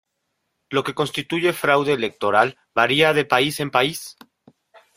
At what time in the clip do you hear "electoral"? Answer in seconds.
1.93-2.57